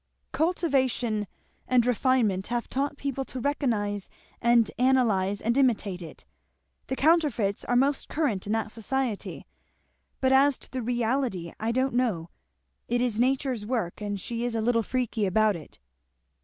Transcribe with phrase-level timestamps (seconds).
[0.31, 1.27] "Cultivation
[1.67, 4.09] and refinement have taught people to recognize
[4.41, 6.25] and analyze and imitate it;
[6.87, 9.45] the counterfeits are most current in that society,
[10.19, 12.29] but as to the reality I don't know
[12.87, 15.77] it is nature's work and she is a little freaky about it."